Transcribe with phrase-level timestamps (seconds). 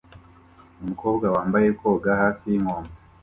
[0.81, 2.93] Umukobwa wambaye koga hafi yinkombe